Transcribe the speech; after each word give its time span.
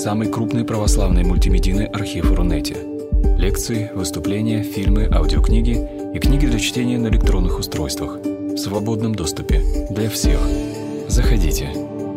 самый 0.00 0.28
крупный 0.28 0.64
православный 0.64 1.24
мультимедийный 1.24 1.84
архив 1.84 2.32
Рунете. 2.32 2.74
Лекции, 3.36 3.90
выступления, 3.94 4.62
фильмы, 4.62 5.06
аудиокниги 5.12 5.76
и 6.14 6.18
книги 6.18 6.46
для 6.46 6.58
чтения 6.58 6.96
на 6.96 7.08
электронных 7.08 7.58
устройствах 7.58 8.16
в 8.16 8.56
свободном 8.56 9.14
доступе 9.14 9.60
для 9.90 10.08
всех. 10.08 10.40
Заходите. 11.06 11.68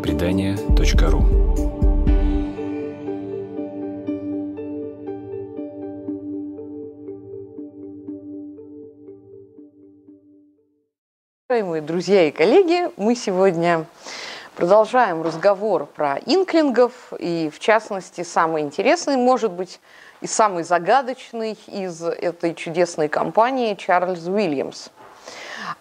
Предания.ру 0.02 1.26
Уважаемые 11.50 11.82
друзья 11.82 12.30
и 12.30 12.32
коллеги, 12.32 12.90
мы 12.96 13.16
сегодня 13.16 13.86
Продолжаем 14.56 15.24
разговор 15.24 15.88
про 15.88 16.18
инклингов, 16.28 16.94
и 17.18 17.50
в 17.52 17.58
частности 17.58 18.22
самый 18.22 18.62
интересный, 18.62 19.18
может 19.18 19.52
быть, 19.52 19.80
и 20.22 20.28
самый 20.28 20.64
загадочный 20.64 21.58
из 21.66 22.04
этой 22.04 22.54
чудесной 22.54 23.08
компании 23.08 23.74
Чарльз 23.74 24.28
Уильямс. 24.28 24.90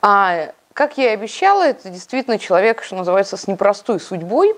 А, 0.00 0.52
как 0.72 0.96
я 0.96 1.10
и 1.10 1.14
обещала, 1.14 1.64
это 1.64 1.90
действительно 1.90 2.38
человек, 2.38 2.82
что 2.82 2.96
называется, 2.96 3.36
с 3.36 3.46
непростой 3.46 4.00
судьбой. 4.00 4.56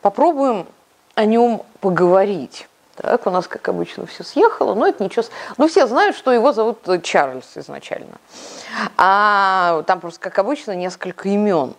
Попробуем 0.00 0.66
о 1.14 1.24
нем 1.24 1.62
поговорить. 1.80 2.66
Так, 2.96 3.28
у 3.28 3.30
нас, 3.30 3.46
как 3.46 3.68
обычно, 3.68 4.06
все 4.06 4.24
съехало, 4.24 4.74
но 4.74 4.88
это 4.88 5.04
ничего. 5.04 5.24
Ну, 5.56 5.68
все 5.68 5.86
знают, 5.86 6.16
что 6.16 6.32
его 6.32 6.52
зовут 6.52 6.80
Чарльз 7.04 7.52
изначально. 7.54 8.16
А 8.96 9.84
там 9.86 10.00
просто, 10.00 10.18
как 10.18 10.40
обычно, 10.40 10.72
несколько 10.72 11.28
имен. 11.28 11.74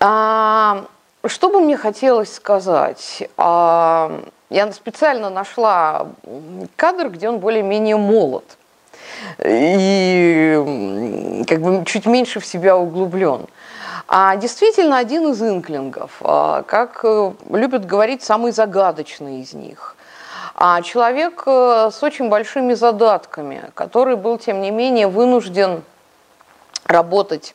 А, 0.00 0.17
что 1.26 1.50
бы 1.50 1.60
мне 1.60 1.76
хотелось 1.76 2.34
сказать? 2.34 3.28
А, 3.36 4.22
я 4.50 4.72
специально 4.72 5.30
нашла 5.30 6.08
кадр, 6.76 7.10
где 7.10 7.28
он 7.28 7.38
более-менее 7.38 7.96
молод 7.96 8.44
и 9.44 11.44
как 11.48 11.60
бы 11.60 11.84
чуть 11.84 12.06
меньше 12.06 12.40
в 12.40 12.46
себя 12.46 12.76
углублен. 12.76 13.46
А 14.06 14.36
действительно 14.36 14.98
один 14.98 15.32
из 15.32 15.42
инклингов, 15.42 16.12
а, 16.22 16.62
как 16.62 17.00
э, 17.02 17.32
любят 17.50 17.84
говорить, 17.84 18.22
самый 18.22 18.52
загадочный 18.52 19.42
из 19.42 19.52
них. 19.52 19.96
А 20.54 20.80
человек 20.80 21.42
э, 21.44 21.90
с 21.92 22.02
очень 22.02 22.30
большими 22.30 22.72
задатками, 22.72 23.70
который 23.74 24.16
был, 24.16 24.38
тем 24.38 24.62
не 24.62 24.70
менее, 24.70 25.08
вынужден 25.08 25.82
работать 26.86 27.54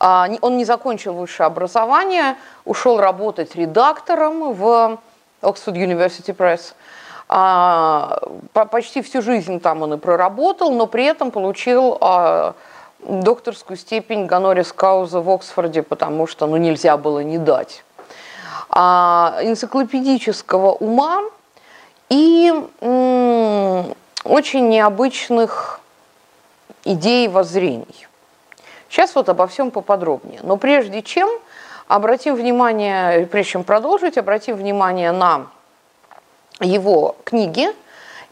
он 0.00 0.56
не 0.56 0.64
закончил 0.64 1.12
высшее 1.12 1.46
образование, 1.46 2.36
ушел 2.64 2.98
работать 2.98 3.54
редактором 3.54 4.54
в 4.54 4.98
Oxford 5.42 5.74
University 5.74 6.34
Press. 6.34 6.72
А, 7.28 8.18
почти 8.52 9.02
всю 9.02 9.22
жизнь 9.22 9.60
там 9.60 9.82
он 9.82 9.94
и 9.94 9.96
проработал, 9.98 10.72
но 10.72 10.86
при 10.86 11.04
этом 11.04 11.30
получил 11.30 11.98
а, 12.00 12.54
докторскую 13.00 13.76
степень 13.76 14.26
Ганорис 14.26 14.72
Кауза 14.72 15.20
в 15.20 15.30
Оксфорде, 15.30 15.82
потому 15.82 16.26
что 16.26 16.46
ну, 16.46 16.56
нельзя 16.56 16.96
было 16.96 17.20
не 17.20 17.38
дать. 17.38 17.84
Энциклопедического 18.72 20.72
ума 20.72 21.22
и 22.08 22.52
очень 24.24 24.68
необычных 24.68 25.80
идей 26.84 27.26
и 27.26 27.28
воззрений. 27.28 28.06
Сейчас 28.90 29.14
вот 29.14 29.28
обо 29.28 29.46
всем 29.46 29.70
поподробнее. 29.70 30.40
Но 30.42 30.56
прежде 30.56 31.00
чем, 31.00 31.30
обратим 31.86 32.34
внимание, 32.34 33.24
прежде 33.26 33.52
чем 33.52 33.64
продолжить, 33.64 34.18
обратим 34.18 34.56
внимание 34.56 35.12
на 35.12 35.46
его 36.60 37.14
книги. 37.24 37.68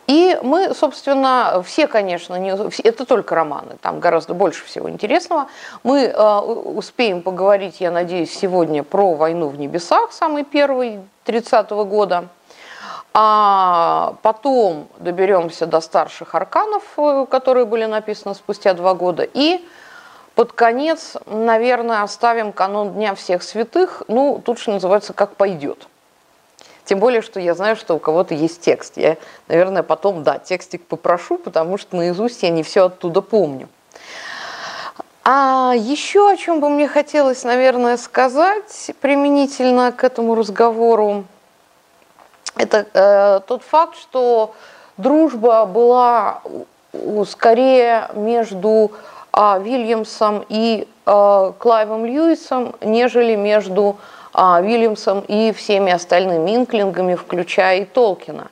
И 0.08 0.38
мы, 0.42 0.74
собственно, 0.74 1.62
все, 1.64 1.86
конечно, 1.86 2.34
не, 2.36 2.50
это 2.82 3.04
только 3.04 3.34
романы, 3.34 3.76
там 3.82 4.00
гораздо 4.00 4.34
больше 4.34 4.64
всего 4.64 4.88
интересного. 4.88 5.48
Мы 5.84 6.04
э, 6.04 6.38
успеем 6.40 7.20
поговорить, 7.22 7.80
я 7.80 7.90
надеюсь, 7.90 8.34
сегодня 8.34 8.82
про 8.82 9.12
«Войну 9.12 9.48
в 9.48 9.58
небесах», 9.58 10.12
самый 10.12 10.44
первый, 10.44 11.00
30-го 11.26 11.84
года. 11.84 12.28
А 13.12 14.14
потом 14.22 14.88
доберемся 14.98 15.66
до 15.66 15.80
старших 15.80 16.34
арканов, 16.34 16.82
э, 16.96 17.26
которые 17.30 17.66
были 17.66 17.84
написаны 17.84 18.34
спустя 18.34 18.72
два 18.72 18.94
года. 18.94 19.28
И 19.34 19.62
под 20.38 20.52
конец, 20.52 21.16
наверное, 21.26 22.04
оставим 22.04 22.52
канон 22.52 22.92
Дня 22.92 23.16
всех 23.16 23.42
святых. 23.42 24.04
Ну, 24.06 24.40
тут 24.44 24.60
что 24.60 24.70
называется, 24.70 25.12
как 25.12 25.34
пойдет. 25.34 25.88
Тем 26.84 27.00
более, 27.00 27.22
что 27.22 27.40
я 27.40 27.56
знаю, 27.56 27.74
что 27.74 27.94
у 27.94 27.98
кого-то 27.98 28.34
есть 28.34 28.60
текст. 28.60 28.96
Я, 28.98 29.16
наверное, 29.48 29.82
потом, 29.82 30.22
да, 30.22 30.38
текстик 30.38 30.86
попрошу, 30.86 31.38
потому 31.38 31.76
что 31.76 31.96
наизусть 31.96 32.44
я 32.44 32.50
не 32.50 32.62
все 32.62 32.84
оттуда 32.84 33.20
помню. 33.20 33.68
А 35.24 35.74
еще 35.76 36.30
о 36.30 36.36
чем 36.36 36.60
бы 36.60 36.68
мне 36.68 36.86
хотелось, 36.86 37.42
наверное, 37.42 37.96
сказать 37.96 38.92
применительно 39.00 39.90
к 39.90 40.04
этому 40.04 40.36
разговору, 40.36 41.24
это 42.54 42.86
э, 42.94 43.40
тот 43.44 43.64
факт, 43.64 43.96
что 43.96 44.54
дружба 44.98 45.66
была 45.66 46.42
скорее 47.26 48.08
между 48.14 48.92
Вильямсом 49.32 50.44
и 50.48 50.86
а, 51.06 51.52
Клайвом 51.52 52.04
Льюисом, 52.04 52.74
нежели 52.80 53.34
между 53.34 53.96
а, 54.32 54.60
Вильямсом 54.60 55.20
и 55.20 55.52
всеми 55.52 55.92
остальными 55.92 56.54
инклингами, 56.54 57.14
включая 57.14 57.80
и 57.80 57.84
Толкина. 57.84 58.48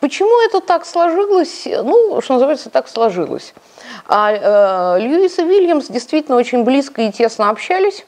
Почему 0.00 0.40
это 0.46 0.60
так 0.60 0.84
сложилось? 0.84 1.66
Ну, 1.66 2.20
что 2.20 2.34
называется, 2.34 2.70
так 2.70 2.88
сложилось. 2.88 3.54
А, 4.06 4.96
э, 4.96 5.00
Льюис 5.00 5.38
и 5.38 5.44
Вильямс 5.44 5.86
действительно 5.88 6.36
очень 6.36 6.64
близко 6.64 7.02
и 7.02 7.10
тесно 7.10 7.48
общались. 7.48 8.04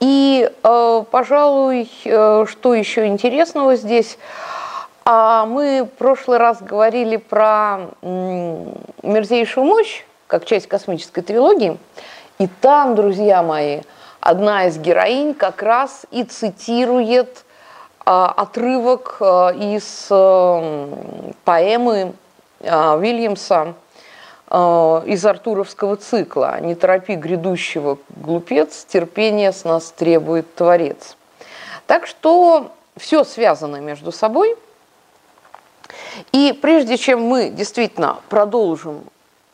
И, 0.00 0.50
э, 0.62 1.04
пожалуй, 1.10 1.90
э, 2.04 2.46
что 2.48 2.74
еще 2.74 3.06
интересного 3.06 3.76
здесь, 3.76 4.18
а 5.04 5.46
мы 5.46 5.84
в 5.84 5.98
прошлый 5.98 6.38
раз 6.38 6.62
говорили 6.62 7.16
про 7.16 7.88
мерзейшую 9.02 9.66
мощь, 9.66 10.04
как 10.26 10.44
часть 10.44 10.66
космической 10.66 11.22
трилогии. 11.22 11.78
И 12.38 12.46
там, 12.46 12.94
друзья 12.94 13.42
мои, 13.42 13.80
одна 14.20 14.66
из 14.66 14.78
героинь 14.78 15.34
как 15.34 15.62
раз 15.62 16.06
и 16.10 16.24
цитирует 16.24 17.44
а, 18.04 18.32
отрывок 18.36 19.16
а, 19.20 19.50
из 19.50 20.08
а, 20.10 20.88
поэмы 21.44 22.14
а, 22.60 22.96
Вильямса 22.98 23.74
а, 24.48 25.02
из 25.06 25.24
Артуровского 25.24 25.96
цикла 25.96 26.60
«Не 26.60 26.74
торопи 26.74 27.14
грядущего, 27.14 27.98
глупец, 28.10 28.84
терпение 28.84 29.52
с 29.52 29.64
нас 29.64 29.90
требует 29.90 30.54
Творец». 30.54 31.16
Так 31.86 32.06
что 32.06 32.72
все 32.96 33.24
связано 33.24 33.76
между 33.76 34.12
собой. 34.12 34.56
И 36.32 36.58
прежде 36.60 36.96
чем 36.96 37.22
мы 37.22 37.50
действительно 37.50 38.18
продолжим 38.28 39.04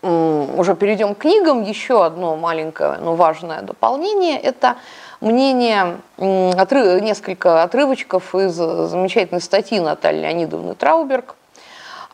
уже 0.03 0.75
перейдем 0.75 1.15
к 1.15 1.19
книгам, 1.19 1.63
еще 1.63 2.05
одно 2.05 2.37
маленькое, 2.37 2.99
но 3.01 3.15
важное 3.15 3.63
дополнение– 3.63 4.39
это 4.43 4.77
мнение, 5.21 5.99
отрыв, 6.19 7.01
несколько 7.01 7.63
отрывочков 7.63 8.35
из 8.35 8.55
замечательной 8.55 9.41
статьи 9.41 9.79
Натальи 9.79 10.23
Леонидовны 10.23 10.75
Трауберг, 10.75 11.37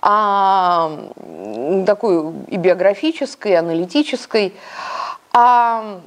а, 0.03 0.93
такой 1.87 2.32
и 2.48 2.56
биографической, 2.56 3.53
и 3.53 3.54
аналитической. 3.54 4.54
А, 5.32 6.00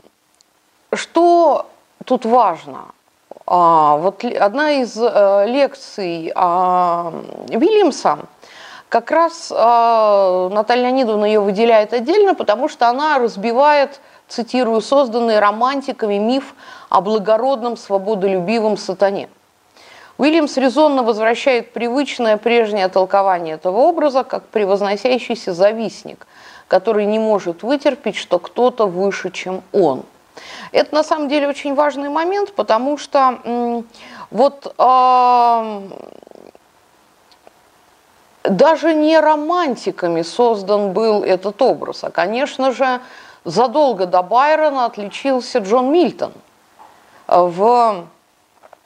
что 0.94 1.68
тут 2.06 2.26
важно? 2.26 2.86
А, 3.48 3.98
вот 3.98 4.24
одна 4.24 4.72
из 4.74 4.96
а, 4.98 5.46
лекций 5.46 6.32
а, 6.36 7.12
Вильямса– 7.50 8.20
как 8.92 9.10
раз 9.10 9.50
э, 9.50 10.50
Наталья 10.52 10.84
Леонидовна 10.84 11.24
ее 11.24 11.40
выделяет 11.40 11.94
отдельно, 11.94 12.36
потому 12.36 12.68
что 12.68 12.90
она 12.90 13.20
разбивает, 13.20 14.02
цитирую, 14.28 14.82
созданный 14.82 15.40
романтиками 15.40 16.16
миф 16.16 16.54
о 16.90 17.00
благородном 17.00 17.78
свободолюбивом 17.78 18.76
сатане. 18.76 19.30
Уильямс 20.18 20.58
резонно 20.58 21.04
возвращает 21.04 21.72
привычное 21.72 22.36
прежнее 22.36 22.90
толкование 22.90 23.56
этого 23.56 23.78
образа 23.78 24.26
как 24.26 24.44
превозносящийся 24.48 25.54
завистник, 25.54 26.28
который 26.68 27.06
не 27.06 27.18
может 27.18 27.64
вытерпеть, 27.64 28.18
что 28.18 28.40
кто-то 28.40 28.88
выше, 28.88 29.32
чем 29.32 29.62
он. 29.72 30.04
Это 30.74 30.94
на 30.94 31.04
самом 31.04 31.30
деле 31.30 31.48
очень 31.48 31.76
важный 31.76 32.10
момент, 32.10 32.52
потому 32.56 32.98
что 32.98 33.84
вот 34.32 34.76
э, 34.78 35.82
даже 38.44 38.94
не 38.94 39.20
романтиками 39.20 40.22
создан 40.22 40.94
был 40.94 41.24
этот 41.24 41.62
образ, 41.62 42.04
а, 42.04 42.12
конечно 42.12 42.72
же, 42.72 43.02
задолго 43.46 44.06
до 44.06 44.22
Байрона 44.24 44.86
отличился 44.86 45.60
Джон 45.60 45.92
Мильтон 45.92 46.34
в 47.28 48.06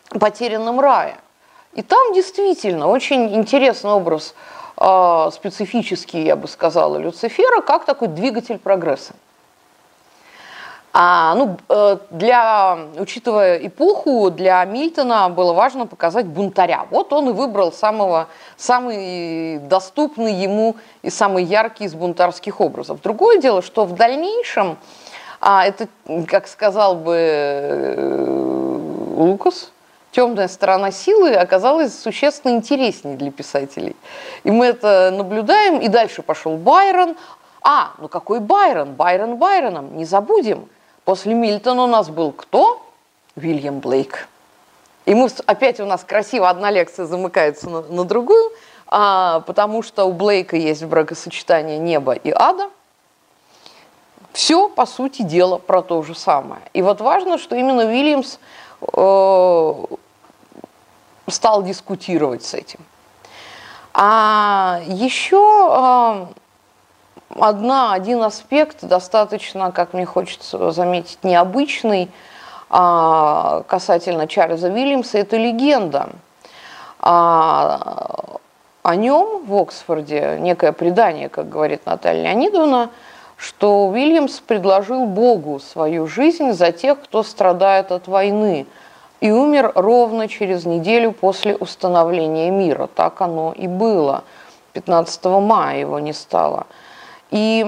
«Потерянном 0.09 0.79
рае». 0.79 1.17
И 1.73 1.81
там 1.81 2.13
действительно 2.13 2.87
очень 2.87 3.35
интересный 3.35 3.91
образ, 3.91 4.33
э, 4.77 5.29
специфический, 5.33 6.23
я 6.23 6.37
бы 6.37 6.47
сказала, 6.47 6.97
Люцифера, 6.97 7.61
как 7.61 7.85
такой 7.85 8.07
двигатель 8.07 8.57
прогресса. 8.57 9.13
А, 10.97 11.35
ну, 11.35 11.57
э, 11.67 11.97
для, 12.09 12.77
учитывая 12.97 13.57
эпоху, 13.57 14.31
для 14.31 14.63
Мильтона 14.63 15.27
было 15.27 15.51
важно 15.51 15.87
показать 15.87 16.25
бунтаря. 16.25 16.85
Вот 16.89 17.11
он 17.11 17.27
и 17.27 17.33
выбрал 17.33 17.73
самого, 17.73 18.29
самый 18.55 19.57
доступный 19.57 20.33
ему 20.33 20.77
и 21.01 21.09
самый 21.09 21.43
яркий 21.43 21.83
из 21.83 21.93
бунтарских 21.95 22.61
образов. 22.61 23.01
Другое 23.01 23.39
дело, 23.41 23.61
что 23.61 23.83
в 23.83 23.93
дальнейшем, 23.93 24.77
а, 25.41 25.65
это, 25.65 25.89
как 26.29 26.47
сказал 26.47 26.95
бы 26.95 27.17
э, 27.17 28.37
Лукас, 29.17 29.73
темная 30.11 30.47
сторона 30.47 30.91
силы 30.91 31.33
оказалась 31.33 31.93
существенно 31.99 32.53
интереснее 32.53 33.17
для 33.17 33.31
писателей. 33.31 33.97
И 34.45 34.51
мы 34.51 34.67
это 34.67 35.11
наблюдаем, 35.13 35.81
и 35.81 35.89
дальше 35.89 36.21
пошел 36.21 36.55
Байрон. 36.55 37.17
А, 37.61 37.91
ну 37.97 38.07
какой 38.07 38.39
Байрон? 38.39 38.93
Байрон 38.93 39.35
Байроном, 39.35 39.97
не 39.97 40.05
забудем– 40.05 40.69
После 41.05 41.35
Мильтона 41.35 41.83
у 41.83 41.87
нас 41.87 42.09
был 42.09 42.31
кто? 42.31 42.83
Вильям 43.35 43.79
Блейк. 43.79 44.27
И 45.05 45.13
мы, 45.13 45.29
опять 45.45 45.79
у 45.79 45.85
нас 45.85 46.03
красиво 46.03 46.49
одна 46.49 46.71
лекция 46.71 47.05
замыкается 47.05 47.69
на, 47.69 47.81
на 47.81 48.05
другую, 48.05 48.51
а, 48.87 49.41
потому 49.41 49.83
что 49.83 50.05
у 50.05 50.13
Блейка 50.13 50.57
есть 50.57 50.83
бракосочетание 50.83 51.77
неба 51.77 52.13
и 52.13 52.31
ада. 52.31 52.71
Все, 54.33 54.67
по 54.67 54.87
сути 54.87 55.21
дела, 55.21 55.59
про 55.59 55.83
то 55.83 56.01
же 56.01 56.15
самое. 56.15 56.61
И 56.73 56.81
вот 56.81 57.01
важно, 57.01 57.37
что 57.37 57.55
именно 57.55 57.85
Уильямс 57.85 58.39
э, 58.81 59.73
стал 61.27 61.63
дискутировать 61.63 62.43
с 62.43 62.53
этим. 62.53 62.79
А 63.93 64.81
еще 64.87 65.37
э, 65.71 66.41
одна, 67.39 67.93
один 67.93 68.23
аспект 68.23 68.83
достаточно, 68.83 69.71
как 69.71 69.93
мне 69.93 70.05
хочется 70.05 70.71
заметить, 70.71 71.19
необычный 71.23 72.09
а, 72.69 73.63
касательно 73.67 74.27
Чарльза 74.27 74.69
Вильямса, 74.69 75.17
это 75.19 75.37
легенда. 75.37 76.09
А, 76.99 78.37
о 78.83 78.95
нем 78.95 79.45
в 79.45 79.55
Оксфорде 79.55 80.37
некое 80.39 80.71
предание, 80.71 81.29
как 81.29 81.49
говорит 81.49 81.85
Наталья 81.85 82.23
Леонидовна, 82.23 82.89
что 83.37 83.87
Уильямс 83.87 84.39
предложил 84.39 85.05
Богу 85.05 85.59
свою 85.59 86.07
жизнь 86.07 86.53
за 86.53 86.71
тех, 86.71 87.01
кто 87.01 87.23
страдает 87.23 87.91
от 87.91 88.07
войны, 88.07 88.65
и 89.21 89.31
умер 89.31 89.71
ровно 89.75 90.27
через 90.27 90.65
неделю 90.65 91.11
после 91.11 91.55
установления 91.55 92.49
мира. 92.51 92.87
Так 92.93 93.21
оно 93.21 93.53
и 93.53 93.67
было. 93.67 94.23
15 94.73 95.25
мая 95.25 95.79
его 95.79 95.99
не 95.99 96.13
стало– 96.13 96.67
и 97.35 97.65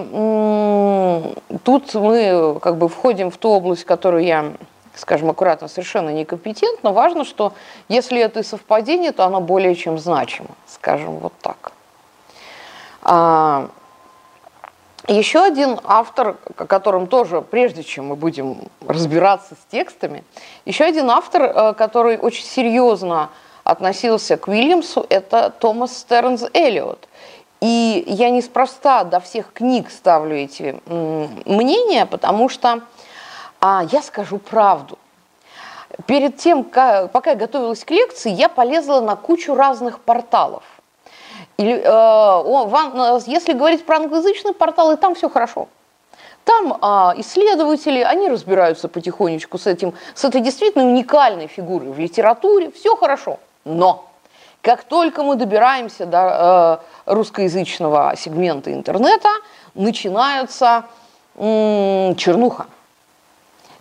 тут 1.66 1.94
мы 1.94 2.58
как 2.62 2.78
бы 2.78 2.88
входим 2.88 3.30
в 3.30 3.38
ту 3.38 3.50
область, 3.50 3.84
которую 3.84 4.24
я, 4.24 4.54
скажем 4.96 5.30
аккуратно, 5.30 5.68
совершенно 5.68 6.10
некомпетентна. 6.10 6.94
Важно, 6.94 7.26
что 7.26 7.52
если 7.90 8.22
это 8.22 8.44
совпадение, 8.44 9.12
то 9.12 9.26
оно 9.26 9.42
более 9.42 9.76
чем 9.76 9.98
значимо, 9.98 10.52
скажем 10.68 11.18
вот 11.18 11.34
так. 11.42 11.74
А, 13.02 13.70
еще 15.10 15.44
один 15.44 15.82
автор, 15.84 16.38
о 16.56 16.66
котором 16.66 17.08
тоже, 17.08 17.42
прежде 17.42 17.84
чем 17.84 18.08
мы 18.08 18.16
будем 18.16 18.70
разбираться 18.88 19.56
с 19.56 19.72
текстами, 19.72 20.24
еще 20.64 20.86
один 20.86 21.10
автор, 21.10 21.44
э, 21.44 21.74
который 21.74 22.18
очень 22.18 22.46
серьезно 22.46 23.32
относился 23.66 24.38
к 24.38 24.48
Уильямсу, 24.48 25.06
это 25.10 25.50
Томас 25.50 25.98
Стернс 25.98 26.46
Эллиот. 26.54 27.08
И 27.60 28.04
я 28.08 28.30
неспроста 28.30 29.04
до 29.04 29.20
всех 29.20 29.52
книг 29.52 29.90
ставлю 29.90 30.36
эти 30.36 30.80
мнения, 30.86 32.06
потому 32.06 32.50
что 32.50 32.82
а, 33.60 33.84
я 33.92 34.02
скажу 34.02 34.38
правду. 34.38 34.98
Перед 36.06 36.38
тем, 36.38 36.64
как, 36.64 37.12
пока 37.12 37.32
я 37.32 37.36
готовилась 37.36 37.84
к 37.84 37.90
лекции, 37.92 38.32
я 38.32 38.50
полезла 38.50 39.00
на 39.00 39.16
кучу 39.16 39.56
разных 39.56 40.00
порталов. 40.00 40.64
И, 41.58 41.66
э, 41.66 41.90
вам, 41.90 43.20
если 43.26 43.54
говорить 43.54 43.86
про 43.86 43.98
англоязычные 43.98 44.54
порталы, 44.54 44.98
там 44.98 45.16
все 45.16 45.28
хорошо. 45.28 45.68
Там 46.44 46.78
а, 46.82 47.14
исследователи, 47.18 48.00
они 48.00 48.30
разбираются 48.30 48.88
потихонечку 48.88 49.58
с 49.58 49.68
этим, 49.68 49.94
с 50.14 50.24
этой 50.24 50.40
действительно 50.42 50.86
уникальной 50.86 51.48
фигурой 51.48 51.92
в 51.92 52.00
литературе, 52.00 52.72
все 52.72 52.96
хорошо. 52.96 53.40
Но 53.66 54.06
как 54.62 54.84
только 54.84 55.24
мы 55.24 55.36
добираемся 55.36 56.06
до 56.06 56.82
э, 57.06 57.14
русскоязычного 57.14 58.14
сегмента 58.18 58.74
интернета, 58.74 59.30
начинается 59.74 60.86
м, 61.36 62.16
чернуха. 62.16 62.66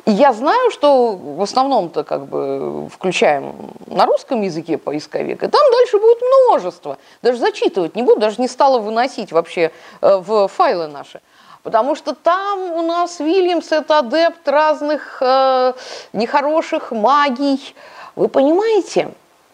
И 0.05 0.13
я 0.13 0.33
знаю, 0.33 0.71
что 0.71 1.17
в 1.17 1.43
основном-то 1.43 2.05
как 2.05 2.27
бы 2.27 2.89
включаем 2.89 3.57
на 3.87 4.07
русском 4.07 4.41
языке 4.43 4.79
поисковик, 4.79 5.43
и 5.43 5.49
там 5.49 5.61
дальше 5.73 5.99
будет 5.99 6.19
множество. 6.23 6.99
Даже 7.23 7.39
зачитывать 7.39 7.97
не 7.97 8.03
буду, 8.05 8.21
даже 8.21 8.41
не 8.41 8.47
стала 8.47 8.79
выносить 8.79 9.33
вообще 9.33 9.73
э, 10.01 10.17
в 10.19 10.47
файлы 10.47 10.87
наши. 10.87 11.21
Потому 11.65 11.97
что 11.97 12.15
там 12.15 12.61
у 12.75 12.83
нас 12.83 13.19
Вильямс 13.19 13.73
это 13.73 13.99
адепт 13.99 14.47
разных 14.47 15.19
э, 15.21 15.73
нехороших 16.13 16.93
магий. 16.93 17.75
Вы 18.15 18.29
понимаете? 18.29 19.09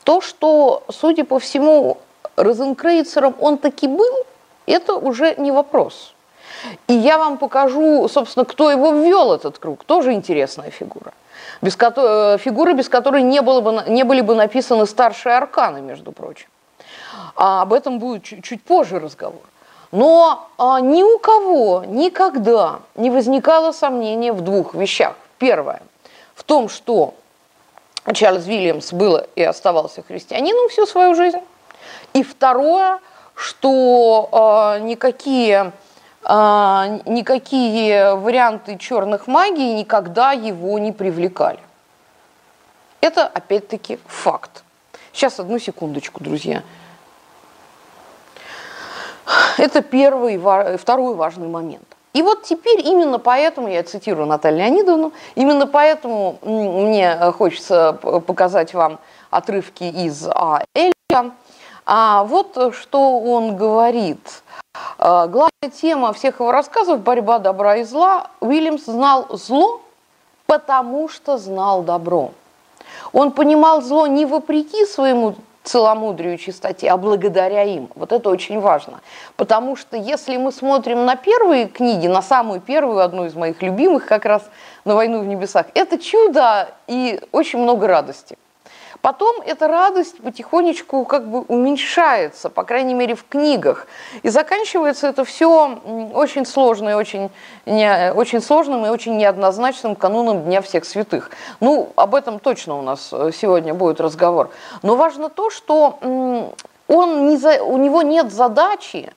То, 0.05 0.21
что, 0.21 0.83
судя 0.89 1.25
по 1.25 1.39
всему, 1.39 1.99
розенкрейцером 2.37 3.35
он 3.41 3.59
таки 3.59 3.87
был, 3.87 4.27
это 4.67 4.95
уже 4.95 5.35
не 5.37 5.53
вопрос. 5.53 6.15
И 6.87 6.95
я 6.95 7.19
вам 7.19 7.39
покажу, 7.39 8.09
собственно, 8.09 8.45
кто 8.45 8.71
его 8.71 8.93
ввел, 8.93 9.33
этот 9.33 9.59
круг. 9.59 9.85
Тоже 9.85 10.13
интересная 10.13 10.71
фигура. 10.71 11.13
Без 11.61 11.77
ко- 11.77 11.93
э, 11.97 12.39
фигура, 12.39 12.73
без 12.73 12.89
которой 12.89 13.23
не, 13.23 13.43
было 13.43 13.61
бы, 13.61 13.85
не 13.89 14.05
были 14.05 14.21
бы 14.21 14.35
написаны 14.35 14.87
старшие 14.87 15.37
арканы, 15.37 15.81
между 15.81 16.13
прочим. 16.13 16.49
А 17.37 17.63
об 17.63 17.73
этом 17.73 17.99
будет 17.99 18.23
чуть, 18.23 18.45
чуть 18.45 18.63
позже 18.63 18.99
разговор. 18.99 19.43
Но 19.91 20.49
а, 20.59 20.81
ни 20.81 21.03
у 21.03 21.19
кого 21.19 21.85
никогда 21.87 22.81
не 22.95 23.11
возникало 23.11 23.73
сомнения 23.73 24.33
в 24.33 24.41
двух 24.41 24.75
вещах. 24.75 25.15
Первое, 25.39 25.83
в 26.35 26.45
том, 26.45 26.69
что 26.69 27.15
Чарльз 28.11 28.47
Вильямс 28.47 28.93
был 28.93 29.21
и 29.37 29.43
оставался 29.43 30.03
христианином 30.03 30.69
всю 30.69 30.87
свою 30.87 31.15
жизнь. 31.15 31.41
И 32.15 32.23
второе, 32.23 32.99
что 33.35 34.29
э, 34.77 34.81
никакие, 34.81 35.73
э, 36.25 36.99
никакие 37.07 38.17
варианты 38.17 38.77
черных 38.77 39.29
магий 39.29 39.75
никогда 39.75 40.33
его 40.33 40.79
не 40.79 40.93
привлекали. 40.93 41.61
Это, 43.01 43.27
опять-таки, 43.27 43.99
факт. 44.07 44.63
Сейчас, 45.13 45.39
одну 45.39 45.59
секундочку, 45.59 46.23
друзья. 46.23 46.63
Это 49.59 49.83
первый, 49.83 50.39
второй 50.77 51.15
важный 51.15 51.49
момент. 51.49 51.92
И 52.13 52.23
вот 52.23 52.43
теперь 52.43 52.87
именно 52.87 53.19
поэтому, 53.19 53.69
я 53.69 53.83
цитирую 53.83 54.27
Наталью 54.27 54.59
Леонидовну, 54.61 55.13
именно 55.35 55.67
поэтому 55.67 56.39
мне 56.43 57.17
хочется 57.33 57.95
показать 58.27 58.75
вам 58.75 58.99
отрывки 59.31 59.85
из 59.85 60.27
А. 60.29 60.63
Элья. 60.75 61.33
А 61.85 62.25
вот 62.25 62.75
что 62.75 63.19
он 63.19 63.57
говорит. 63.57 64.43
А, 64.99 65.27
главная 65.27 65.71
тема 65.75 66.13
всех 66.13 66.41
его 66.41 66.53
рассказов– 66.53 67.01
борьба 67.03 67.39
добра 67.39 67.77
и 67.77 67.85
зла. 67.85 68.31
Уильямс 68.41 68.85
знал 68.85 69.27
зло, 69.31 69.81
потому 70.47 71.09
что 71.09 71.39
знал 71.39 71.83
добро. 71.83 72.33
Он 73.13 73.33
понимал 73.33 73.83
зло 73.83 74.07
не 74.07 74.27
вопреки 74.27 74.87
своему 74.87 75.35
целомудрию 75.65 76.39
чистоте, 76.39 76.89
а 76.91 76.97
благодаря 76.97 77.63
им. 77.63 77.89
Вот 77.95 78.13
это 78.13 78.29
очень 78.31 78.61
важно. 78.61 79.01
Потому 79.37 79.77
что 79.77 79.97
если 79.97 80.37
мы 80.37 80.53
смотрим 80.53 81.05
на 81.05 81.17
первые 81.17 81.69
книги, 81.69 82.07
на 82.07 82.23
самую 82.23 82.61
первую, 82.61 83.01
одну 83.01 83.27
из 83.27 83.35
моих 83.35 83.63
любимых, 83.63 84.07
как 84.07 84.25
раз 84.25 84.43
«На 84.85 84.95
войну 84.95 85.21
в 85.21 85.27
небесах», 85.27 85.67
это 85.75 85.99
чудо 85.99 86.69
и 86.89 87.21
очень 87.33 87.61
много 87.61 87.87
радости. 87.87 88.37
Потом 89.03 89.41
эта 89.45 89.67
радость 89.67 90.19
потихонечку 90.23 91.05
как 91.05 91.29
бы 91.29 91.41
уменьшается, 91.41 92.49
по 92.49 92.63
крайней 92.63 92.95
мере 92.95 93.17
в 93.17 93.25
книгах. 93.27 93.89
И 94.23 94.29
заканчивается 94.29 95.09
это 95.09 95.25
все 95.25 95.77
очень 96.15 96.47
сложно 96.47 96.91
и 96.91 96.95
очень, 96.95 97.29
не, 97.67 98.13
очень 98.13 98.41
сложным 98.41 98.87
и 98.87 98.91
очень 98.91 99.17
неоднозначным 99.17 99.97
кануном 99.97 100.45
Дня 100.45 100.63
всех 100.63 100.85
святых. 100.85 101.33
Ну, 101.59 101.93
об 101.97 102.15
этом 102.15 102.39
точно 102.39 102.79
у 102.79 102.83
нас 102.83 103.09
э, 103.13 103.33
сегодня 103.35 103.75
будет 103.75 104.01
разговор. 104.01 104.51
Но 104.83 104.95
важно 104.95 105.29
то, 105.29 105.51
что 105.51 105.99
он 106.87 107.29
не 107.29 107.37
за, 107.37 107.61
у 107.61 107.79
него 107.79 108.03
нет 108.03 108.33
задачи 108.33 109.13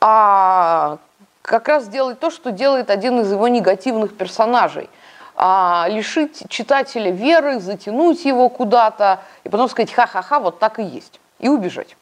а 0.00 0.98
как 1.42 1.68
раз 1.68 1.86
делать 1.86 2.18
то, 2.18 2.30
что 2.30 2.50
делает 2.50 2.90
один 2.90 3.20
из 3.20 3.30
его 3.30 3.46
негативных 3.46 4.16
персонажей– 4.16 4.90
а, 5.42 5.86
лишить 5.88 6.42
читателя 6.50 7.10
веры, 7.10 7.60
затянуть 7.60 8.26
его 8.26 8.50
куда-то, 8.50 9.22
и 9.42 9.48
потом 9.48 9.70
сказать 9.70 9.90
ха-ха-ха, 9.90 10.38
вот 10.38 10.58
так 10.58 10.78
и 10.78 10.82
есть, 10.82 11.18
и 11.38 11.48
убежать. 11.48 11.96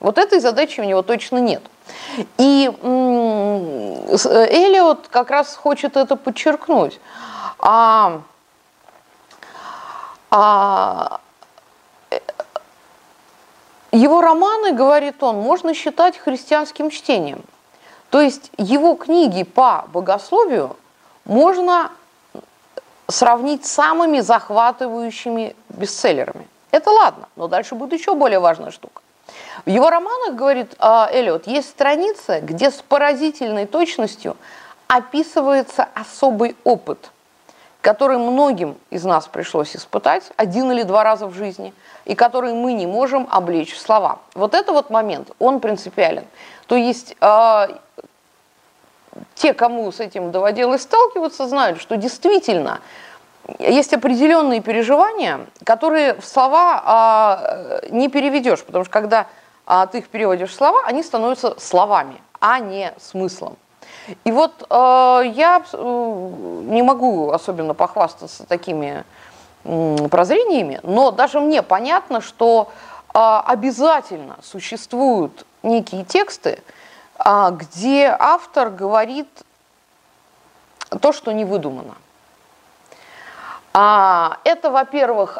Вот 0.00 0.18
этой 0.18 0.38
задачи 0.38 0.80
у 0.80 0.84
него 0.84 1.00
точно 1.00 1.38
нет. 1.38 1.62
И 2.36 2.70
Элиот 4.10 5.08
как 5.08 5.30
раз 5.30 5.56
хочет 5.56 5.96
это 5.96 6.14
подчеркнуть. 6.16 7.00
А, 7.58 8.20
а, 10.30 11.20
его 13.92 14.20
романы, 14.20 14.72
говорит 14.72 15.22
он, 15.22 15.36
можно 15.36 15.72
считать 15.72 16.18
христианским 16.18 16.90
чтением. 16.90 17.40
То 18.10 18.20
есть 18.20 18.50
его 18.58 18.94
книги 18.94 19.42
по 19.42 19.86
богословию 19.90 20.76
можно 21.24 21.90
сравнить 23.08 23.66
с 23.66 23.72
самыми 23.72 24.20
захватывающими 24.20 25.54
бестселлерами. 25.68 26.46
Это 26.70 26.90
ладно, 26.90 27.28
но 27.36 27.48
дальше 27.48 27.74
будет 27.74 27.92
еще 27.92 28.14
более 28.14 28.40
важная 28.40 28.70
штука. 28.70 29.02
В 29.64 29.70
его 29.70 29.90
романах, 29.90 30.34
говорит 30.34 30.74
э, 30.78 31.06
Эллиот, 31.12 31.46
есть 31.46 31.70
страница, 31.70 32.40
где 32.40 32.70
с 32.70 32.82
поразительной 32.82 33.66
точностью 33.66 34.36
описывается 34.88 35.88
особый 35.94 36.56
опыт, 36.64 37.10
который 37.80 38.18
многим 38.18 38.76
из 38.90 39.04
нас 39.04 39.26
пришлось 39.26 39.76
испытать 39.76 40.24
один 40.36 40.70
или 40.72 40.82
два 40.82 41.04
раза 41.04 41.26
в 41.26 41.34
жизни, 41.34 41.72
и 42.04 42.14
который 42.14 42.52
мы 42.52 42.72
не 42.72 42.86
можем 42.86 43.28
облечь 43.30 43.74
в 43.74 43.80
слова. 43.80 44.18
Вот 44.34 44.54
это 44.54 44.72
вот 44.72 44.90
момент, 44.90 45.30
он 45.38 45.60
принципиален. 45.60 46.26
То 46.66 46.76
есть 46.76 47.16
э, 47.20 47.68
те, 49.44 49.52
кому 49.52 49.92
с 49.92 50.00
этим 50.00 50.32
доводилось 50.32 50.80
сталкиваться, 50.80 51.46
знают, 51.46 51.78
что 51.78 51.98
действительно 51.98 52.80
есть 53.58 53.92
определенные 53.92 54.62
переживания, 54.62 55.40
которые 55.64 56.14
в 56.14 56.24
слова 56.24 56.82
а, 56.82 57.80
не 57.90 58.08
переведешь, 58.08 58.64
потому 58.64 58.84
что 58.84 58.92
когда 58.92 59.26
а, 59.66 59.86
ты 59.86 59.98
их 59.98 60.08
переводишь 60.08 60.48
в 60.48 60.54
слова, 60.54 60.80
они 60.86 61.02
становятся 61.02 61.60
словами, 61.60 62.22
а 62.40 62.58
не 62.58 62.94
смыслом. 62.98 63.58
И 64.24 64.32
вот 64.32 64.66
э, 64.68 65.22
я 65.34 65.62
э, 65.72 65.76
не 65.76 66.82
могу 66.82 67.30
особенно 67.30 67.74
похвастаться 67.74 68.46
такими 68.46 69.04
э, 69.64 70.08
прозрениями, 70.10 70.80
но 70.82 71.10
даже 71.10 71.40
мне 71.40 71.62
понятно, 71.62 72.22
что 72.22 72.70
э, 73.12 73.18
обязательно 73.18 74.36
существуют 74.42 75.46
некие 75.62 76.04
тексты, 76.04 76.50
э, 76.50 76.83
где 77.24 78.14
автор 78.18 78.70
говорит 78.70 79.28
то, 81.00 81.12
что 81.12 81.32
не 81.32 81.44
выдумано. 81.44 81.94
А, 83.72 84.38
это, 84.44 84.70
во-первых, 84.70 85.38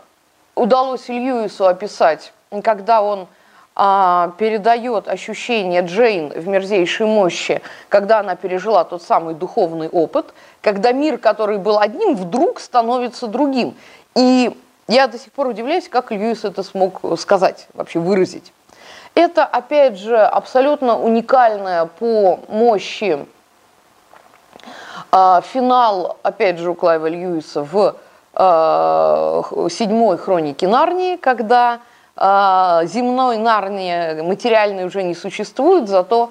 удалось 0.54 1.08
Льюису 1.08 1.66
описать, 1.66 2.32
когда 2.62 3.02
он 3.02 3.28
а, 3.76 4.32
передает 4.38 5.08
ощущение 5.08 5.82
Джейн 5.82 6.30
в 6.30 6.48
мерзейшей 6.48 7.06
мощи, 7.06 7.60
когда 7.88 8.20
она 8.20 8.34
пережила 8.34 8.84
тот 8.84 9.02
самый 9.02 9.34
духовный 9.34 9.88
опыт, 9.88 10.34
когда 10.60 10.92
мир, 10.92 11.18
который 11.18 11.58
был 11.58 11.78
одним, 11.78 12.16
вдруг 12.16 12.60
становится 12.60 13.26
другим. 13.26 13.76
И 14.16 14.56
я 14.88 15.06
до 15.06 15.18
сих 15.18 15.32
пор 15.32 15.48
удивляюсь, 15.48 15.88
как 15.88 16.10
Льюис 16.10 16.44
это 16.44 16.62
смог 16.62 17.00
сказать, 17.18 17.68
вообще 17.74 18.00
выразить. 18.00 18.52
Это, 19.14 19.44
опять 19.44 19.98
же, 19.98 20.16
абсолютно 20.16 20.98
уникальная 20.98 21.86
по 21.86 22.40
мощи 22.48 23.26
а, 25.12 25.40
финал, 25.40 26.18
опять 26.22 26.58
же, 26.58 26.70
у 26.70 26.74
Клайва 26.74 27.06
Льюиса 27.06 27.62
в 27.62 27.96
Э, 28.36 29.42
седьмой 29.70 30.18
хроники 30.18 30.64
Нарнии, 30.64 31.14
когда 31.14 31.78
э, 32.16 32.80
земной 32.84 33.38
Нарнии 33.38 34.22
материальной 34.22 34.84
уже 34.86 35.04
не 35.04 35.14
существует, 35.14 35.88
зато 35.88 36.30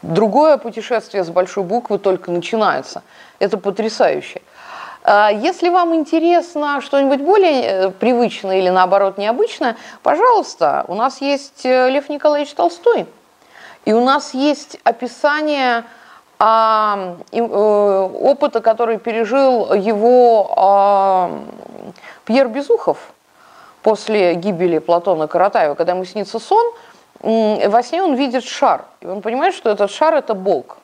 другое 0.00 0.56
путешествие 0.56 1.24
с 1.24 1.28
большой 1.28 1.64
буквы 1.64 1.98
только 1.98 2.30
начинается. 2.30 3.02
Это 3.38 3.58
потрясающе. 3.58 4.40
Э, 5.04 5.28
если 5.32 5.68
вам 5.68 5.94
интересно 5.94 6.80
что-нибудь 6.80 7.20
более 7.20 7.90
привычное 7.90 8.58
или 8.58 8.68
наоборот 8.68 9.18
необычное, 9.18 9.76
пожалуйста, 10.02 10.84
у 10.88 10.94
нас 10.94 11.20
есть 11.20 11.64
Лев 11.64 12.08
Николаевич 12.08 12.52
Толстой, 12.54 13.06
и 13.84 13.92
у 13.92 14.04
нас 14.04 14.34
есть 14.34 14.78
описание 14.84 15.84
а, 16.44 17.16
э, 17.30 17.40
опыта, 17.40 18.60
который 18.60 18.98
пережил 18.98 19.72
его 19.74 20.52
а, 20.56 21.40
Пьер 22.24 22.48
Безухов 22.48 22.98
после 23.82 24.34
гибели 24.34 24.78
Платона 24.78 25.28
Каратаева, 25.28 25.74
когда 25.74 25.92
ему 25.92 26.04
снится 26.04 26.38
сон, 26.38 26.72
во 27.20 27.82
сне 27.84 28.02
он 28.02 28.14
видит 28.14 28.42
шар, 28.42 28.84
и 29.00 29.06
он 29.06 29.22
понимает, 29.22 29.54
что 29.54 29.70
этот 29.70 29.92
шар– 29.92 30.14
это 30.16 30.34
Бог. 30.34 30.78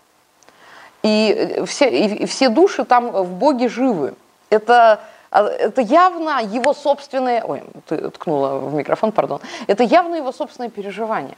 И 1.03 1.63
все, 1.67 1.89
и 1.89 2.27
все 2.27 2.49
души 2.49 2.85
там 2.85 3.11
в 3.11 3.33
Боге 3.33 3.69
живы. 3.69 4.15
Это, 4.51 5.01
а, 5.31 5.45
это 5.45 5.81
явно 5.81 6.43
его 6.43 6.75
собственное... 6.75 7.43
Ой, 7.45 7.63
ты 7.87 8.11
ткнула 8.11 8.59
в 8.59 8.75
микрофон, 8.75 9.13
пардон. 9.13 9.41
Это 9.67 9.85
явно 9.85 10.17
его 10.17 10.33
собственное 10.33 10.71
переживание. 10.71 11.37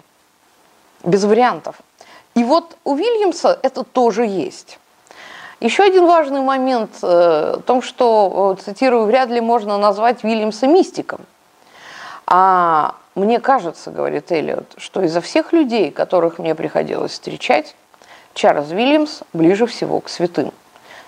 Без 1.04 1.24
вариантов. 1.24 1.76
И 2.34 2.44
вот 2.44 2.76
у 2.84 2.94
Вильямса 2.94 3.58
это 3.62 3.84
тоже 3.84 4.24
есть. 4.24 4.78
Еще 5.60 5.82
один 5.82 6.06
важный 6.06 6.40
момент 6.40 6.90
э, 7.02 7.56
в 7.58 7.62
том, 7.62 7.82
что, 7.82 8.56
цитирую, 8.64 9.04
вряд 9.04 9.28
ли 9.28 9.42
можно 9.42 9.76
назвать 9.76 10.24
Вильямса 10.24 10.66
мистиком. 10.66 11.20
А 12.26 12.94
мне 13.14 13.40
кажется, 13.40 13.90
говорит 13.90 14.32
Эллиот, 14.32 14.74
что 14.78 15.02
изо 15.02 15.20
всех 15.20 15.52
людей, 15.52 15.90
которых 15.90 16.38
мне 16.38 16.54
приходилось 16.54 17.12
встречать, 17.12 17.74
Чарльз 18.34 18.70
Вильямс 18.70 19.22
ближе 19.32 19.66
всего 19.66 20.00
к 20.00 20.08
святым. 20.08 20.52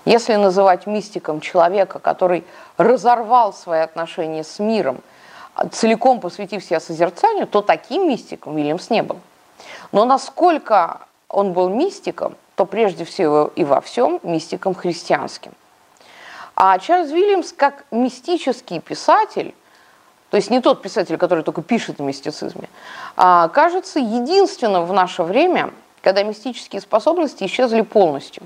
Если 0.04 0.34
называть 0.34 0.86
мистиком 0.86 1.40
человека, 1.40 1.98
который 1.98 2.44
разорвал 2.76 3.52
свои 3.52 3.80
отношения 3.80 4.42
с 4.42 4.58
миром, 4.58 5.00
целиком 5.70 6.20
посвятив 6.20 6.64
себя 6.64 6.80
созерцанию, 6.80 7.46
то 7.46 7.62
таким 7.62 8.08
мистиком 8.08 8.56
Вильямс 8.56 8.90
не 8.90 9.02
был. 9.02 9.20
Но 9.92 10.04
насколько 10.04 11.02
он 11.28 11.52
был 11.52 11.68
мистиком, 11.68 12.34
то 12.56 12.66
прежде 12.66 13.04
всего 13.04 13.50
и 13.54 13.64
во 13.64 13.80
всем 13.80 14.18
мистиком 14.22 14.74
христианским. 14.74 15.52
А 16.54 16.78
Чарльз 16.78 17.10
Вильямс 17.10 17.52
как 17.52 17.84
мистический 17.90 18.80
писатель, 18.80 19.54
то 20.30 20.36
есть 20.36 20.50
не 20.50 20.60
тот 20.60 20.82
писатель, 20.82 21.16
который 21.16 21.44
только 21.44 21.62
пишет 21.62 22.00
о 22.00 22.02
мистицизме, 22.02 22.68
а, 23.16 23.48
кажется 23.48 23.98
единственным 23.98 24.84
в 24.84 24.92
наше 24.92 25.22
время, 25.22 25.72
когда 26.02 26.22
мистические 26.22 26.82
способности 26.82 27.44
исчезли 27.44 27.82
полностью. 27.82 28.42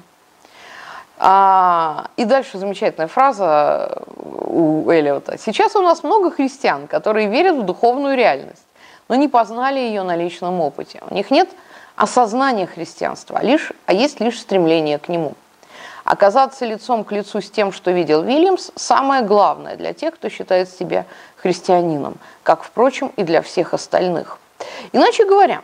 А, 1.19 2.11
и 2.17 2.27
дальше 2.27 2.59
замечательная 2.59 3.09
фраза 3.09 4.03
у 4.17 4.89
Эллиота. 4.91 5.39
Сейчас 5.39 5.75
у 5.75 5.81
нас 5.81 6.03
много 6.03 6.31
христиан, 6.31 6.87
которые 6.87 7.29
верят 7.29 7.57
в 7.57 7.63
духовную 7.63 8.17
реальность, 8.17 8.67
но 9.09 9.15
не 9.15 9.29
познали 9.29 9.79
ее 9.81 10.03
на 10.03 10.15
личном 10.15 10.61
опыте. 10.61 11.03
У 11.09 11.15
них 11.15 11.31
нет 11.31 11.49
осознание 11.97 12.67
христианства, 12.67 13.39
а, 13.39 13.43
лишь, 13.43 13.73
а 13.87 13.95
есть 13.95 14.21
лишь 14.21 14.39
стремление 14.39 14.99
к 14.99 15.09
нему. 15.09 15.33
Оказаться 16.05 16.67
лицом 16.67 17.03
к 17.03 17.11
лицу 17.11 17.41
с 17.41 17.51
тем, 17.51 17.73
что 17.73 17.91
видел 17.91 18.23
Вильямс, 18.23 18.71
самое 18.77 19.23
главное 19.23 19.77
для 19.77 19.93
тех, 19.95 20.15
кто 20.15 20.29
считает 20.29 20.69
себя 20.69 21.07
христианином, 21.37 22.19
как, 22.43 22.63
впрочем, 22.63 23.11
и 23.17 23.25
для 23.25 23.41
всех 23.41 23.75
остальных. 23.75 24.39
Иначе 24.93 25.25
говоря, 25.25 25.63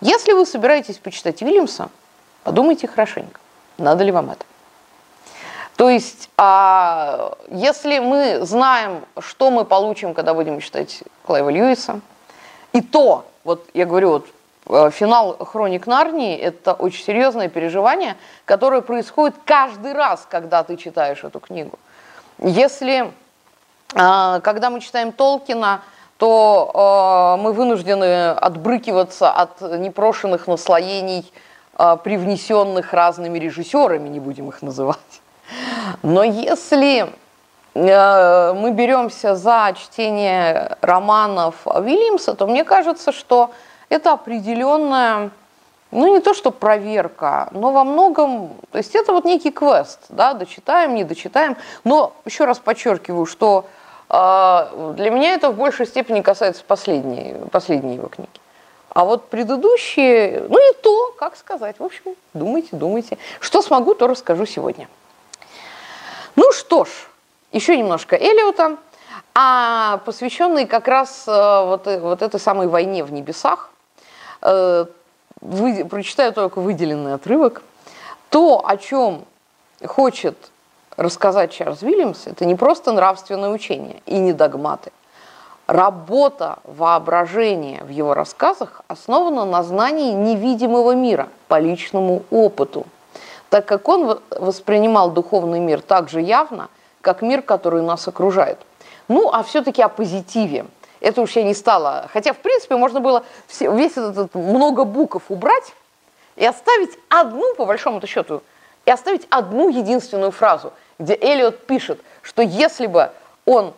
если 0.00 0.32
вы 0.32 0.46
собираетесь 0.46 0.98
почитать 0.98 1.42
Вильямса, 1.42 1.88
подумайте 2.44 2.86
хорошенько, 2.86 3.40
надо 3.78 4.04
ли 4.04 4.12
вам 4.12 4.30
это. 4.30 4.44
То 5.76 5.88
есть, 5.88 6.28
а, 6.36 7.36
если 7.48 7.98
мы 8.00 8.44
знаем, 8.44 9.04
что 9.18 9.50
мы 9.50 9.64
получим, 9.64 10.12
когда 10.14 10.34
будем 10.34 10.60
читать 10.60 11.02
Клайва 11.24 11.48
Льюиса, 11.48 12.00
и 12.72 12.82
то, 12.82 13.26
вот 13.44 13.66
я 13.72 13.86
говорю, 13.86 14.10
вот 14.10 14.26
Э, 14.72 14.90
финал 14.92 15.36
«Хроник 15.38 15.86
Нарнии»– 15.86 16.36
это 16.38 16.74
очень 16.74 17.04
серьезное 17.04 17.48
переживание, 17.48 18.16
которое 18.44 18.82
происходит 18.82 19.36
каждый 19.44 19.92
раз, 19.92 20.26
когда 20.28 20.62
ты 20.62 20.76
читаешь 20.76 21.24
эту 21.24 21.40
книгу. 21.40 21.78
Если, 22.38 23.12
э, 23.94 24.40
когда 24.42 24.70
мы 24.70 24.80
читаем 24.80 25.12
Толкина, 25.12 25.82
то 26.20 27.36
э, 27.38 27.42
мы 27.42 27.52
вынуждены 27.52 28.30
отбрыкиваться 28.30 29.30
от 29.30 29.60
непрошенных 29.60 30.46
наслоений, 30.46 31.32
привнесенных 32.04 32.92
разными 32.92 33.38
режиссерами, 33.38 34.10
не 34.10 34.20
будем 34.20 34.50
их 34.50 34.60
называть. 34.60 34.98
Но 36.02 36.22
если 36.22 37.10
мы 37.74 38.70
беремся 38.74 39.34
за 39.34 39.72
чтение 39.74 40.76
романов 40.82 41.54
Вильямса, 41.64 42.34
то 42.34 42.46
мне 42.46 42.64
кажется, 42.64 43.12
что 43.12 43.52
это 43.88 44.12
определенная 44.12 45.30
ну, 45.90 46.14
не 46.14 46.20
то, 46.20 46.34
что 46.34 46.50
проверка, 46.50 47.48
но 47.50 47.72
во 47.72 47.84
многом, 47.84 48.52
то 48.70 48.78
есть 48.78 48.94
это 48.94 49.12
вот 49.12 49.24
некий 49.24 49.50
квест, 49.50 49.98
да, 50.08 50.34
дочитаем, 50.34 50.94
не 50.94 51.04
дочитаем. 51.04 51.56
Но 51.84 52.12
еще 52.24 52.44
раз 52.44 52.58
подчеркиваю, 52.58 53.26
что 53.26 53.66
э, 53.66 53.79
для 54.10 55.10
меня 55.10 55.34
это 55.34 55.50
в 55.50 55.56
большей 55.56 55.86
степени 55.86 56.20
касается 56.20 56.64
последней, 56.66 57.36
последней 57.52 57.94
его 57.94 58.08
книги. 58.08 58.28
А 58.88 59.04
вот 59.04 59.28
предыдущие, 59.28 60.46
ну 60.48 60.58
и 60.58 60.74
то, 60.82 61.14
как 61.16 61.36
сказать, 61.36 61.78
в 61.78 61.84
общем, 61.84 62.16
думайте, 62.34 62.70
думайте. 62.72 63.18
Что 63.38 63.62
смогу, 63.62 63.94
то 63.94 64.08
расскажу 64.08 64.46
сегодня. 64.46 64.88
Ну 66.34 66.50
что 66.52 66.84
ж, 66.84 66.88
еще 67.52 67.76
немножко 67.76 68.16
Элиота, 68.16 68.78
а 69.32 69.98
посвященный 69.98 70.66
как 70.66 70.88
раз 70.88 71.24
э, 71.28 71.64
вот, 71.66 71.86
э, 71.86 72.00
вот 72.00 72.20
этой 72.20 72.40
самой 72.40 72.66
войне 72.66 73.04
в 73.04 73.12
небесах, 73.12 73.70
э, 74.42 74.86
вы, 75.40 75.84
прочитаю 75.84 76.32
только 76.32 76.60
выделенный 76.60 77.14
отрывок. 77.14 77.62
То, 78.28 78.66
о 78.66 78.76
чем 78.76 79.24
хочет 79.84 80.36
рассказать 80.96 81.52
Чарльз 81.52 81.82
Вильямс, 81.82 82.26
это 82.26 82.44
не 82.44 82.54
просто 82.54 82.92
нравственное 82.92 83.50
учение 83.50 84.02
и 84.06 84.18
не 84.18 84.32
догматы. 84.32 84.92
Работа 85.66 86.58
воображения 86.64 87.84
в 87.84 87.88
его 87.88 88.14
рассказах 88.14 88.82
основана 88.88 89.44
на 89.44 89.62
знании 89.62 90.12
невидимого 90.12 90.92
мира 90.92 91.28
по 91.46 91.58
личному 91.58 92.24
опыту, 92.30 92.86
так 93.50 93.66
как 93.66 93.88
он 93.88 94.20
воспринимал 94.30 95.12
духовный 95.12 95.60
мир 95.60 95.80
так 95.80 96.08
же 96.08 96.20
явно, 96.20 96.68
как 97.00 97.22
мир, 97.22 97.42
который 97.42 97.82
нас 97.82 98.08
окружает. 98.08 98.58
Ну, 99.08 99.30
а 99.32 99.42
все-таки 99.42 99.80
о 99.82 99.88
позитиве– 99.88 100.66
это 101.00 101.22
уж 101.22 101.32
я 101.32 101.42
не 101.42 101.54
стала. 101.54 102.08
Хотя, 102.12 102.32
в 102.32 102.38
принципе, 102.38 102.76
можно 102.76 103.00
было 103.00 103.24
все, 103.46 103.74
весь 103.74 103.96
этот 103.96 104.34
много 104.34 104.84
букв 104.84 105.22
убрать 105.28 105.74
и 106.36 106.44
оставить 106.44 106.90
одну, 107.08 107.54
по 107.54 107.64
большому 107.64 108.06
счету, 108.06 108.42
и 108.90 108.92
оставить 108.92 109.28
одну 109.30 109.68
единственную 109.68 110.32
фразу, 110.32 110.72
где 110.98 111.14
Эллиот 111.14 111.64
пишет, 111.64 112.00
что 112.22 112.42
если 112.42 112.88
бы 112.88 113.12
он 113.46 113.72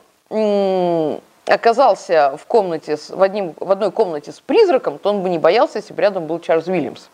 оказался 1.46 2.34
в 2.38 2.46
комнате, 2.46 2.96
с, 2.96 3.10
в, 3.10 3.20
одним, 3.20 3.54
в 3.60 3.70
одной 3.70 3.92
комнате 3.92 4.32
с 4.32 4.40
призраком, 4.40 4.98
то 4.98 5.10
он 5.10 5.22
бы 5.22 5.28
не 5.28 5.38
боялся, 5.38 5.78
если 5.78 5.92
бы 5.92 6.00
рядом 6.00 6.26
был 6.26 6.40
Чарльз 6.40 6.66
Уильямс. 6.66 7.08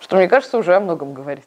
Что, 0.00 0.16
мне 0.16 0.26
кажется, 0.26 0.58
уже 0.58 0.74
о 0.74 0.80
многом 0.80 1.14
говорит. 1.14 1.46